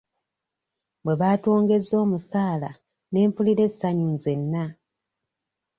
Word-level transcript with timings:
Bwe 1.03 1.13
baatwongezza 1.21 1.95
omusaala 2.05 2.69
ne 3.11 3.19
mpulira 3.29 3.61
essanyu 3.69 4.07
nzenna. 4.15 4.63